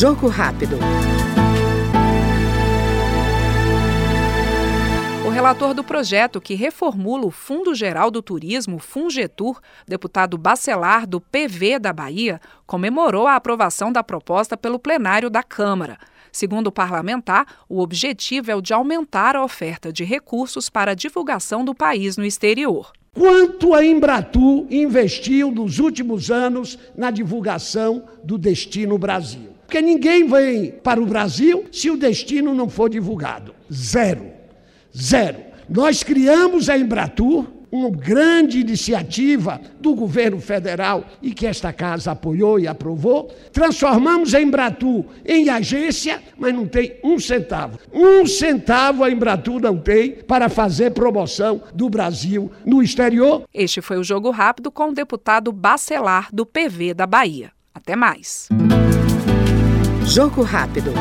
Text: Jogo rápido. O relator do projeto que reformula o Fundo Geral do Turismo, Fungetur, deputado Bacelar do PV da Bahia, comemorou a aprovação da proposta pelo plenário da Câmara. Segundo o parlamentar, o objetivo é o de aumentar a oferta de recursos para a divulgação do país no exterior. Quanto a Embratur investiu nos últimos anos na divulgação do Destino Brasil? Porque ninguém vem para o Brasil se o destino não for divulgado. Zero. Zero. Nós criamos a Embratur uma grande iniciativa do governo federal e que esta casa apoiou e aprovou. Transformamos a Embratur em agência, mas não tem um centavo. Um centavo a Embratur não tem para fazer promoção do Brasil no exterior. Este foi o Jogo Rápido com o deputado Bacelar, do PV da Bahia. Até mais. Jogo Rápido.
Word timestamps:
Jogo 0.00 0.28
rápido. 0.28 0.78
O 5.26 5.28
relator 5.28 5.74
do 5.74 5.84
projeto 5.84 6.40
que 6.40 6.54
reformula 6.54 7.26
o 7.26 7.30
Fundo 7.30 7.74
Geral 7.74 8.10
do 8.10 8.22
Turismo, 8.22 8.78
Fungetur, 8.78 9.60
deputado 9.86 10.38
Bacelar 10.38 11.06
do 11.06 11.20
PV 11.20 11.78
da 11.78 11.92
Bahia, 11.92 12.40
comemorou 12.66 13.26
a 13.26 13.36
aprovação 13.36 13.92
da 13.92 14.02
proposta 14.02 14.56
pelo 14.56 14.78
plenário 14.78 15.28
da 15.28 15.42
Câmara. 15.42 15.98
Segundo 16.32 16.68
o 16.68 16.72
parlamentar, 16.72 17.44
o 17.68 17.82
objetivo 17.82 18.50
é 18.50 18.56
o 18.56 18.62
de 18.62 18.72
aumentar 18.72 19.36
a 19.36 19.44
oferta 19.44 19.92
de 19.92 20.02
recursos 20.02 20.70
para 20.70 20.92
a 20.92 20.94
divulgação 20.94 21.62
do 21.62 21.74
país 21.74 22.16
no 22.16 22.24
exterior. 22.24 22.90
Quanto 23.12 23.74
a 23.74 23.84
Embratur 23.84 24.66
investiu 24.70 25.50
nos 25.50 25.78
últimos 25.78 26.30
anos 26.30 26.78
na 26.96 27.10
divulgação 27.10 28.04
do 28.22 28.38
Destino 28.38 28.96
Brasil? 28.96 29.50
Porque 29.66 29.82
ninguém 29.82 30.26
vem 30.28 30.70
para 30.70 31.00
o 31.00 31.06
Brasil 31.06 31.64
se 31.72 31.90
o 31.90 31.96
destino 31.96 32.54
não 32.54 32.68
for 32.68 32.88
divulgado. 32.88 33.54
Zero. 33.72 34.30
Zero. 34.96 35.49
Nós 35.70 36.02
criamos 36.02 36.68
a 36.68 36.76
Embratur 36.76 37.46
uma 37.70 37.88
grande 37.88 38.58
iniciativa 38.58 39.60
do 39.78 39.94
governo 39.94 40.40
federal 40.40 41.04
e 41.22 41.32
que 41.32 41.46
esta 41.46 41.72
casa 41.72 42.10
apoiou 42.10 42.58
e 42.58 42.66
aprovou. 42.66 43.30
Transformamos 43.52 44.34
a 44.34 44.42
Embratur 44.42 45.04
em 45.24 45.48
agência, 45.48 46.20
mas 46.36 46.52
não 46.52 46.66
tem 46.66 46.98
um 47.04 47.20
centavo. 47.20 47.78
Um 47.92 48.26
centavo 48.26 49.04
a 49.04 49.10
Embratur 49.10 49.60
não 49.60 49.78
tem 49.78 50.10
para 50.10 50.48
fazer 50.48 50.90
promoção 50.90 51.62
do 51.72 51.88
Brasil 51.88 52.50
no 52.66 52.82
exterior. 52.82 53.44
Este 53.54 53.80
foi 53.80 53.98
o 53.98 54.02
Jogo 54.02 54.30
Rápido 54.30 54.72
com 54.72 54.88
o 54.88 54.92
deputado 54.92 55.52
Bacelar, 55.52 56.28
do 56.32 56.44
PV 56.44 56.94
da 56.94 57.06
Bahia. 57.06 57.52
Até 57.72 57.94
mais. 57.94 58.48
Jogo 60.04 60.42
Rápido. 60.42 60.92